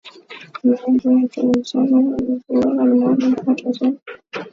uelewaji 0.63 1.07
wetu 1.07 1.39
wa 1.45 1.51
uhusiano 1.51 1.87
huu 1.97 2.01
unavyoboreka 2.47 2.85
ni 2.85 2.99
muhimu 2.99 3.41
hata 3.45 3.71
zaidi 3.71 3.99